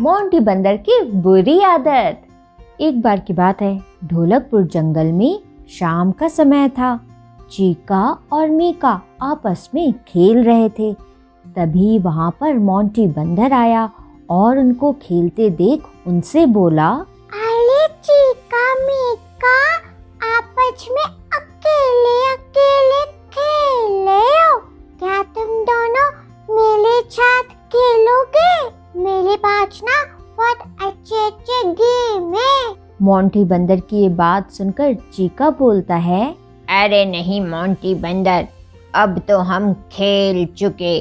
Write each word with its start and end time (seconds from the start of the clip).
Monty 0.00 0.40
बंदर 0.40 0.76
की 0.76 1.02
बुरी 1.02 1.60
आदत। 1.60 2.20
एक 2.80 3.00
बार 3.00 3.20
की 3.20 3.32
बात 3.32 3.62
है, 3.62 3.80
ढोलकपुर 4.04 4.62
जंगल 4.62 5.06
में 5.06 5.40
शाम 5.70 6.12
का 6.12 6.28
समय 6.28 6.68
था। 6.68 7.00
चीका 7.50 8.18
और 8.32 8.48
मीका 8.48 9.00
आपस 9.22 9.70
में 9.74 9.92
खेल 9.92 10.44
रहे 10.44 10.68
थे। 10.68 10.92
तभी 11.46 11.98
वहाँ 11.98 12.30
पर 12.40 12.54
मोंटी 12.54 13.06
बंदर 13.06 13.52
आया 13.52 13.90
और 14.30 14.58
उनको 14.58 14.92
खेलते 14.92 15.50
देख 15.50 15.82
उनसे 16.06 16.46
बोला, 16.46 16.88
अरे 17.32 17.86
चीका, 17.86 18.74
मीका, 18.74 19.76
आपस 20.36 20.88
में 20.90 21.19
मोंटी 33.10 33.44
बंदर 33.44 33.80
की 33.80 34.02
ये 34.02 34.08
बात 34.08 34.50
सुनकर 34.52 34.94
चीका 35.14 35.50
बोलता 35.50 35.96
है, 35.96 36.24
अरे 36.74 37.04
नहीं 37.04 37.40
मोंटी 37.40 37.94
बंदर, 37.94 38.46
अब 38.94 39.18
तो 39.28 39.38
हम 39.38 39.72
खेल 39.92 40.44
चुके, 40.58 40.98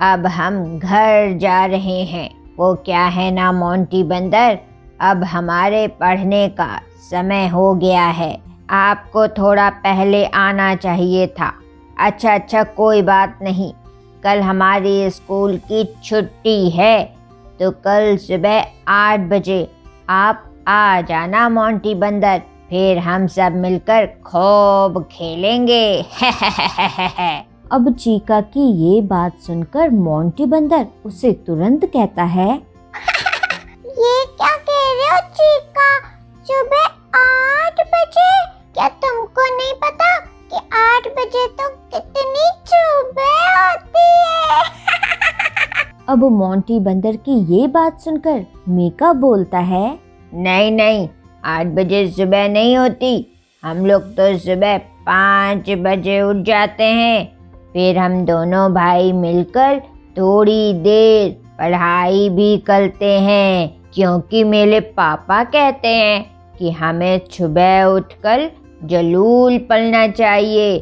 अब 0.00 0.26
हम 0.28 0.78
घर 0.78 1.36
जा 1.38 1.64
रहे 1.66 2.02
हैं। 2.04 2.28
वो 2.58 2.74
क्या 2.84 3.04
है 3.08 3.30
ना 3.30 3.50
मोंटी 3.52 4.02
बंदर? 4.04 4.58
अब 5.00 5.24
हमारे 5.24 5.86
पढ़ने 6.00 6.48
का 6.48 6.68
समय 7.10 7.46
हो 7.48 7.74
गया 7.74 8.06
है। 8.10 8.36
आपको 8.70 9.26
थोड़ा 9.28 9.68
पहले 9.70 10.24
आना 10.24 10.74
चाहिए 10.74 11.26
था। 11.26 11.52
अच्छा 11.98 12.34
अच्छा 12.34 12.62
कोई 12.76 13.02
बात 13.02 13.38
नहीं। 13.42 13.72
कल 14.24 14.40
हमारी 14.40 15.10
स्कूल 15.10 15.56
की 15.68 15.84
छुट्टी 16.04 16.70
है 16.70 17.04
तो 17.60 17.70
कल 17.84 18.16
सुबह 18.16 18.64
आठ 18.88 19.20
बजे 19.28 19.66
आप 20.08 20.42
आ 20.68 21.00
जाना 21.00 21.48
मोंटी 21.48 21.94
बंदर। 21.94 22.38
फिर 22.70 22.98
हम 22.98 23.26
सब 23.26 23.52
मिलकर 23.52 24.06
खूब 24.06 25.02
खेलेंगे। 25.12 26.02
अब 27.72 27.94
चीका 27.94 28.40
की 28.40 28.60
ये 28.60 29.00
बात 29.02 29.38
सुनकर 29.38 29.90
मोंटी 29.90 30.46
बंदर 30.46 30.86
उसे 31.04 31.32
तुरंत 31.32 31.84
कहता 31.84 32.22
है 32.22 32.48
ये 33.86 34.24
क्या 34.24 34.56
कह 34.56 34.80
रहे 34.80 35.08
हो 35.10 35.20
चीका? 35.28 36.00
सुबह 36.42 36.84
आठ 37.18 37.80
बजे? 37.80 38.46
क्या 38.74 38.88
तुमको 38.88 39.56
नहीं 39.56 39.74
पता 39.74 40.18
कि 40.18 40.56
आठ 40.56 41.08
बजे 41.08 41.46
तो 41.46 41.68
कितनी 41.68 42.48
सुबह 42.66 43.68
होती 43.68 44.06
है? 44.22 44.62
अब 46.08 46.24
मोंटी 46.24 46.80
बंदर 46.80 47.16
की 47.16 47.60
ये 47.60 47.66
बात 47.66 48.00
सुनकर 48.00 48.46
मीका 48.68 49.12
बोलता 49.12 49.58
है 49.58 50.05
नहीं 50.34 50.70
नहीं, 50.72 51.08
आठ 51.44 51.66
बजे 51.66 52.06
सुबह 52.10 52.48
नहीं 52.48 52.76
होती। 52.76 53.26
हम 53.62 53.86
लोग 53.86 54.02
तो 54.14 54.36
सुबह 54.38 54.76
पाँच 54.78 55.70
बजे 55.78 56.20
उठ 56.22 56.36
जाते 56.36 56.84
हैं। 56.84 57.26
फिर 57.72 57.98
हम 57.98 58.24
दोनों 58.26 58.72
भाई 58.74 59.12
मिलकर 59.12 59.80
थोड़ी 60.18 60.72
देर 60.74 61.30
पढ़ाई 61.58 62.28
भी 62.28 62.56
करते 62.58 63.12
हैं, 63.20 63.68
क्योंकि 63.94 64.44
मेरे 64.44 64.80
पापा 64.80 65.42
कहते 65.44 65.88
हैं 65.88 66.24
कि 66.58 66.70
हमें 66.70 67.20
सुबह 67.30 67.84
उठकर 67.84 68.50
जलूल 68.84 69.58
पलना 69.58 70.06
चाहिए 70.08 70.78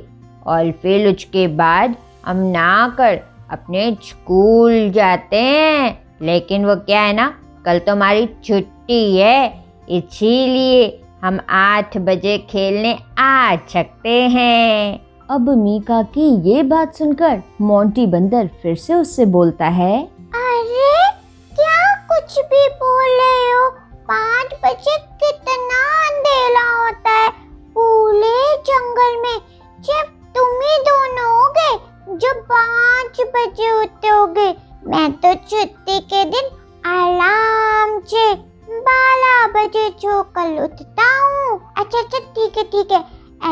और 0.46 0.70
फिर 0.72 1.08
उसके 1.08 1.46
बाद 1.48 1.94
हम 2.26 2.36
ना 2.50 2.94
कर 2.98 3.20
अपने 3.50 3.90
स्कूल 4.02 4.90
जाते 4.90 5.36
हैं। 5.36 5.98
लेकिन 6.22 6.64
वो 6.66 6.76
क्या 6.76 7.00
है 7.00 7.12
ना, 7.12 7.32
कल 7.66 7.78
तो 7.78 7.92
हमारी 7.92 8.26
छुट्टी 8.44 8.73
है 8.90 9.64
इसीलिए 9.90 11.00
हम 11.24 11.40
आठ 11.50 11.96
बजे 11.96 12.38
खेलने 12.38 12.98
आ 13.18 13.56
सकते 13.56 14.20
हैं। 14.20 15.00
अब 15.30 15.48
मीका 15.48 16.02
की 16.02 16.50
ये 16.50 16.62
बात 16.62 16.94
सुनकर 16.94 17.42
मोंटी 17.60 18.06
बंदर 18.06 18.50
फिर 18.62 18.76
से 18.76 18.94
उससे 18.94 19.24
बोलता 19.24 19.66
है 19.66 20.02
अरे 20.02 21.10
क्या 21.54 21.94
कुछ 22.04 22.38
भी 22.38 22.68
बोल 22.68 23.08
रहे 23.08 23.52
हो? 23.52 23.70
पाँच 24.10 24.46
बजे 24.46 24.96
कितना 24.98 25.80
अंधेरा 26.08 26.84
होता 26.84 27.10
है। 27.10 27.30
पूरे 27.74 28.56
जंगल 28.56 29.16
में 29.22 29.38
सिर्फ़ 29.82 30.10
तुम 30.36 30.46
ही 30.46 30.78
दोनों 30.78 31.30
हो 31.32 31.52
गए 31.52 31.76
जो 32.16 32.40
पाँच 32.42 33.20
बजे 33.20 33.82
उठोगे। 33.82 34.48
मैं 34.86 35.12
तो 35.12 35.34
छुट्टी 35.34 36.00
के 36.00 36.24
दिन 36.24 36.50
आराम 36.86 38.00
से 38.00 38.53
बारह 38.84 39.46
बजे 39.52 39.88
छोकर 39.90 40.62
उठता 40.64 41.08
हूँ। 41.16 41.60
अच्छा 41.76 41.98
अच्छा 41.98 42.18
ठीक 42.18 42.58
है 42.58 42.64
ठीक 42.64 42.92
है। 42.92 43.00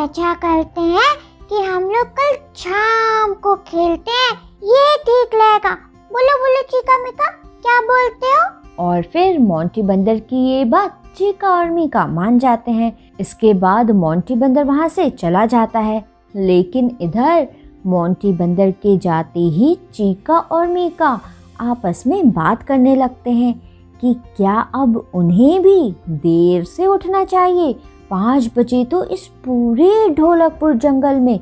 ऐसा 0.05 0.35
करते 0.35 0.81
हैं 0.81 1.15
कि 1.49 1.63
हम 1.63 1.85
लोग 1.85 2.07
कल 2.19 2.37
शाम 2.57 3.35
को 3.35 3.55
खेलते 3.55 4.11
हैं। 4.11 4.33
ये 4.65 4.97
ठीक 4.97 5.35
रहेगा। 5.35 5.75
बोलो 6.13 6.39
बोलो, 6.39 6.63
चीका 6.63 6.99
मिका, 6.99 7.31
क्या 7.63 7.81
बोलते 7.81 8.27
हो? 8.27 8.51
और 8.79 9.03
फिर 9.03 9.39
मोंटी 9.39 9.83
बंदर 9.83 10.19
की 10.21 10.45
ये 10.49 10.65
बात 10.65 11.03
चीका 11.17 11.49
और 11.51 11.71
मीका 11.71 12.07
मान 12.07 12.39
जाते 12.39 12.71
हैं। 12.71 12.93
इसके 13.21 13.55
बाद 13.55 13.91
मोंटी 13.91 14.35
बंदर 14.35 14.65
वहाँ 14.65 14.89
से 14.89 15.11
चला 15.11 15.47
जाता 15.47 15.79
है। 15.79 16.05
लेकिन 16.37 16.97
इधर 17.01 17.49
मोंटी 17.87 18.33
बंदर 18.33 18.71
के 18.71 18.97
जाते 18.99 19.41
ही 19.41 19.75
चीका 19.95 20.39
और 20.39 20.67
मीका 20.67 21.21
आपस 21.61 22.03
में 22.07 22.31
बात 22.31 22.63
करने 22.63 22.97
लगते 22.97 23.31
हैं। 23.31 23.72
कि 24.03 24.15
क्या 24.37 24.59
अब 24.75 24.97
उन्हें 25.15 25.63
भी 25.63 25.95
देर 26.11 26.65
से 26.65 26.87
उठना 26.87 27.25
चाहिए? 27.25 27.73
पाँच 28.11 28.51
बजे 28.57 28.85
तो 28.85 29.05
इस 29.05 29.27
पूरे 29.45 30.09
ढोलकपुर 30.09 30.75
जंगल 30.75 31.21
में 31.21 31.39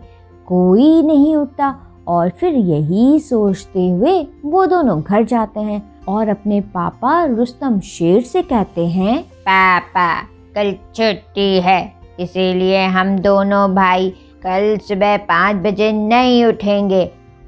कोई 0.47 1.03
नहीं 1.03 1.37
उठता। 1.37 1.75
और 2.09 2.29
फिर 2.31 2.55
यही 2.55 3.19
सोचते 3.21 3.89
हुए 3.89 4.13
वो 4.45 4.65
दोनों 4.67 5.01
घर 5.03 5.25
जाते 5.25 5.61
हैं 5.61 5.83
और 6.09 6.29
अपने 6.29 6.61
पापा 6.61 7.25
रुस्तम 7.25 7.79
शेर 7.81 8.23
से 8.23 8.43
कहते 8.43 8.87
हैं, 8.87 9.23
पापा, 9.23 10.23
कल 10.55 10.73
छुट्टी 10.95 11.61
है, 11.61 11.95
इसीलिए 12.21 12.85
हम 12.87 13.19
दोनों 13.19 13.75
भाई 13.75 14.11
कल 14.43 14.77
सुबह 14.79 15.17
पाँच 15.17 15.57
बजे 15.57 15.93
नहीं 15.93 16.45
उठेंगे। 16.45 17.05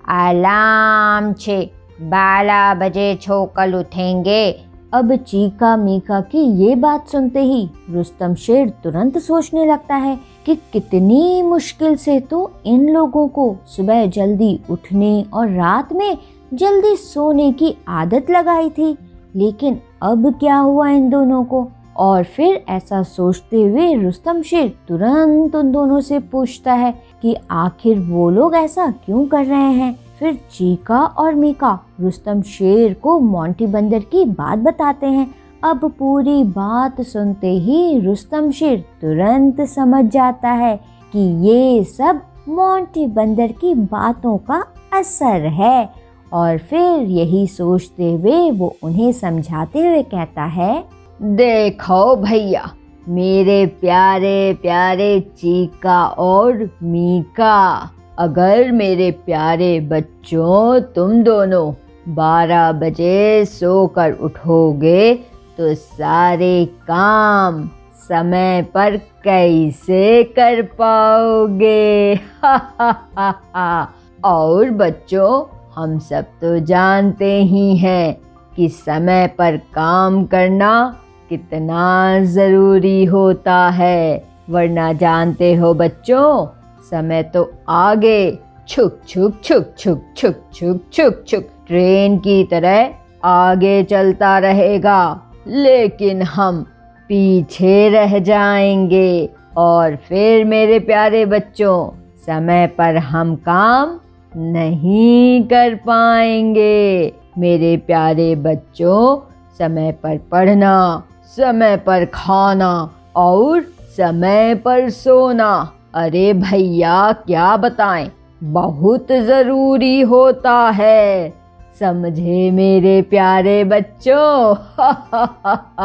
अलार्म 0.09 1.33
छे, 1.33 1.61
बारह 2.03 2.75
बजे 2.75 3.15
छोकल 3.15 3.75
उठेंगे। 3.75 4.72
अब 4.92 5.16
चीका 5.16 5.76
मीका 5.76 6.20
की 6.20 6.38
ये 6.38 6.75
बात 6.75 7.08
सुनते 7.08 7.42
ही 7.42 7.70
रुस्तम 7.91 8.34
शेर 8.34 8.69
तुरंत 8.69 9.19
सोचने 9.19 9.66
लगता 9.66 9.94
है 9.94 10.19
कि 10.47 10.54
कितनी 10.54 11.42
मुश्किल 11.42 11.97
से 11.97 12.20
तो 12.20 12.50
इन 12.66 12.88
लोगों 12.88 13.28
को 13.28 13.56
सुबह 13.66 14.06
जल्दी 14.06 14.60
उठने 14.70 15.25
और 15.32 15.48
रात 15.48 15.92
में 15.92 16.19
जल्दी 16.54 16.97
सोने 16.97 17.53
की 17.53 17.76
आदत 17.88 18.26
लगाई 18.30 18.70
थी। 18.70 18.98
लेकिन 19.36 19.80
अब 20.03 20.39
क्या 20.39 20.56
हुआ 20.56 20.89
इन 20.89 21.10
दोनों 21.10 21.45
को? 21.45 21.68
और 21.97 22.24
फिर 22.24 22.65
ऐसा 22.68 23.03
सोचते 23.03 23.62
हुए 23.62 23.95
रुस्तम 23.95 24.42
शेर 24.42 24.78
तुरंत 24.88 25.56
उन 25.56 25.72
दोनों 25.72 26.00
से 26.00 26.18
पूछता 26.18 26.72
है 26.72 26.95
कि 27.22 27.36
आखिर 27.50 27.98
वो 27.98 28.30
लोग 28.30 28.54
ऐसा 28.54 28.95
क्यों 29.04 29.27
कर 29.27 29.45
रहे 29.45 29.72
हैं? 29.72 29.98
फिर 30.22 30.34
चीका 30.51 30.98
और 31.19 31.34
मीका 31.34 31.78
रुस्तम 32.01 32.42
शेर 32.42 32.92
को 32.95 33.19
मोंटी 33.21 33.66
बंदर 33.66 34.01
की 34.03 34.24
बात 34.24 34.59
बताते 34.59 35.07
हैं। 35.07 35.27
अब 35.65 35.84
पूरी 35.98 36.42
बात 36.45 37.01
सुनते 37.01 37.51
ही 37.54 37.98
रुस्तम 38.01 38.51
शेर 38.51 38.78
तुरंत 39.01 39.60
समझ 39.60 40.04
जाता 40.04 40.51
है 40.51 40.77
कि 41.13 41.21
ये 41.47 41.83
सब 41.84 42.21
मोंटी 42.48 43.07
बंदर 43.07 43.53
की 43.53 43.74
बातों 43.74 44.36
का 44.41 44.63
असर 44.92 45.47
है 45.53 45.89
और 46.33 46.59
फिर 46.59 47.03
यही 47.10 47.47
सोचते 47.47 48.13
हुए 48.13 48.51
वो 48.51 48.74
उन्हें 48.83 49.10
समझाते 49.13 49.86
हुए 49.86 50.03
कहता 50.03 50.45
है, 50.45 50.84
देखो 51.22 52.04
भैया, 52.16 52.71
मेरे 53.09 53.66
प्यारे 53.80 54.59
प्यारे 54.63 55.19
चीका 55.36 56.04
और 56.07 56.69
मीका 56.83 57.91
अगर 58.22 58.72
मेरे 58.72 59.10
प्यारे 59.10 59.80
बच्चों, 59.80 60.80
तुम 60.80 61.22
दोनों 61.22 61.74
बारह 62.09 62.72
बजे 62.72 63.45
सोकर 63.45 64.13
उठोगे 64.13 65.15
तो 65.59 65.74
सारे 65.74 66.65
काम 66.65 67.71
समय 67.95 68.66
पर 68.74 68.97
कैसे 68.97 70.24
कर 70.24 70.63
पाओगे? 70.63 72.15
और 74.24 74.71
बच्चों, 74.71 75.45
हम 75.74 75.98
सब 75.98 76.22
तो 76.22 76.59
जानते 76.59 77.42
ही 77.42 77.77
हैं 77.77 78.16
कि 78.57 78.69
समय 78.69 79.27
पर 79.27 79.57
काम 79.57 80.24
करना 80.24 81.01
कितना 81.28 82.24
ज़रूरी 82.24 83.04
होता 83.04 83.69
है। 83.69 84.24
वरना 84.51 84.92
जानते 84.92 85.54
हो 85.54 85.74
बच्चों 85.74 86.61
समय 86.91 87.23
तो 87.23 87.53
आगे। 87.69 88.39
छुक 88.69 89.01
छुक 89.09 89.41
छुक 89.45 89.75
छुक 89.79 90.03
छुक 90.17 90.34
छुक 90.55 90.81
छुक 90.93 91.25
छुक। 91.29 91.43
ट्रेन 91.67 92.19
की 92.19 92.45
तरह 92.45 92.91
आगे 93.25 93.83
चलता 93.83 94.39
रहेगा। 94.39 95.21
लेकिन 95.47 96.23
हम 96.23 96.63
पीछे 97.09 97.89
रह 97.89 98.19
जाएँगे। 98.19 99.31
और 99.57 99.97
फिर 99.97 100.45
मेरे 100.45 100.79
प्यारे 100.79 101.27
बच्चों, 101.27 101.91
समय 102.27 102.67
पर 102.67 102.97
हम 102.97 103.37
काम 103.37 104.01
नहीं 104.37 105.43
कर 105.43 105.75
पाएँगे। 105.75 107.13
मेरे 107.39 107.77
प्यारे 107.77 108.37
बच्चों, 108.37 109.33
समय 109.59 109.93
पर 109.93 110.19
पढ़ना, 110.19 111.03
समय 111.37 111.77
पर 111.77 112.05
खाना 112.05 112.91
और 113.17 113.63
समय 113.97 114.55
पर 114.55 114.91
सोना। 114.91 115.73
अरे 115.94 116.33
भैया, 116.33 117.12
क्या 117.12 117.56
बताएँ? 117.56 118.10
बहुत 118.42 119.06
ज़रूरी 119.27 120.00
होता 120.00 120.71
है। 120.71 121.33
समझे 121.80 122.50
मेरे 122.50 123.03
प्यारे 123.03 123.65
बच्चों? 123.65 124.54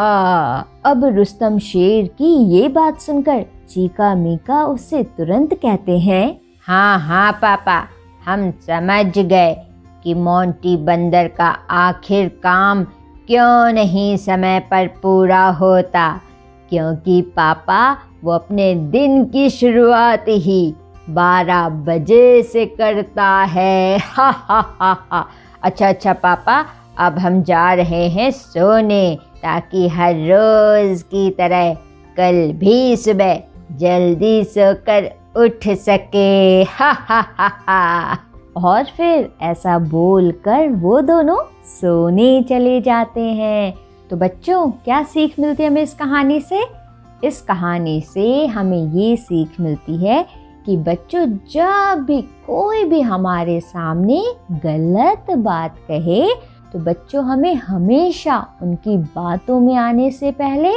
अब 0.85 1.15
रुस्तम 1.15 1.59
शेर 1.59 2.07
की 2.07 2.53
ये 2.53 2.67
बात 2.67 3.01
सुनकर 3.01 3.45
चीका 3.69 4.15
मीका 4.15 4.65
उससे 4.65 5.03
तुरंत 5.17 5.53
कहते 5.53 5.99
हैं 5.99 6.41
हाँ 6.67 6.99
हाँ 6.99 7.31
पापा, 7.31 7.87
हम 8.25 8.51
समझ 8.51 9.17
गए 9.17 9.55
कि 10.03 10.13
मोंटी 10.13 10.77
बंदर 10.77 11.27
का 11.27 11.57
आखिर 11.69 12.39
काम 12.43 12.83
क्यों 13.27 13.73
नहीं 13.73 14.17
समय 14.17 14.59
पर 14.71 14.87
पूरा 15.01 15.51
होता, 15.51 16.21
क्योंकि 16.69 17.21
पापा 17.35 17.97
वो 18.23 18.31
अपने 18.31 18.75
दिन 18.75 19.25
की 19.25 19.49
शुरुआत 19.49 20.25
ही 20.27 20.73
बारह 21.09 21.69
बजे 21.69 22.43
से 22.43 22.65
करता 22.65 23.29
है। 23.43 23.97
हा 23.97 24.29
हा 24.29 24.59
हा 24.81 24.91
हा। 25.11 25.27
अच्छा 25.63 25.89
अच्छा 25.89 26.13
पापा, 26.13 26.65
अब 26.97 27.17
हम 27.19 27.41
जा 27.43 27.73
रहे 27.73 28.07
हैं 28.09 28.31
सोने, 28.31 29.17
ताकि 29.35 29.87
हर 29.87 30.13
रोज 30.13 31.01
की 31.01 31.29
तरह 31.29 31.73
कल 32.17 32.51
भी 32.53 32.97
सुबह 32.97 33.39
जल्दी 33.71 34.43
सोकर 34.43 35.11
उठ 35.37 35.67
सके। 35.67 36.63
हा 36.63 36.91
हा 36.91 37.19
हा 37.37 37.47
हा। 37.47 38.17
और 38.57 38.83
फिर 38.83 39.29
ऐसा 39.41 39.77
बोल 39.79 40.31
कर 40.31 40.67
वो 40.69 41.01
दोनों 41.01 41.37
सोने 41.65 42.41
चले 42.49 42.81
जाते 42.81 43.21
हैं। 43.21 43.73
तो 44.09 44.15
बच्चों, 44.15 44.69
क्या 44.71 45.03
सीख 45.03 45.39
मिलती 45.39 45.63
है 45.63 45.69
हमें 45.69 45.81
इस 45.81 45.93
कहानी 45.93 46.39
से? 46.39 46.76
इस 47.23 47.41
कहानी 47.41 47.99
से 48.03 48.45
हमें 48.45 48.91
ये 48.93 49.15
सीख 49.17 49.59
मिलती 49.59 49.97
है 49.97 50.25
कि 50.65 50.75
बच्चों, 50.77 51.25
जब 51.51 52.03
भी 52.07 52.21
कोई 52.47 52.83
भी 52.83 53.01
हमारे 53.01 53.59
सामने 53.61 54.21
गलत 54.63 55.31
बात 55.37 55.77
कहे 55.87 56.27
तो 56.73 56.79
बच्चों 56.79 57.23
हमें 57.25 57.53
हमेशा 57.55 58.37
उनकी 58.61 58.97
बातों 58.97 59.59
में 59.59 59.75
आने 59.75 60.09
से 60.11 60.31
पहले 60.31 60.73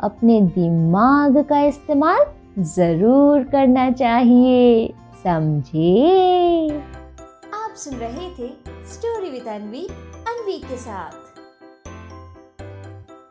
अपने 0.00 0.40
दिमाग 0.40 1.38
का 1.44 1.60
इस्तेमाल 1.60 2.24
ज़रूर 2.58 3.42
करना 3.44 3.90
चाहिए। 3.92 4.94
समझे? 5.24 6.68
आप 7.54 7.74
सुन 7.76 7.94
रहे 7.94 8.28
थे 8.30 8.52
स्टोरी 8.92 9.30
विद 9.30 9.48
अनवी 9.48 9.86
अनवी 10.28 10.58
के 10.58 10.76
साथ। 10.76 11.19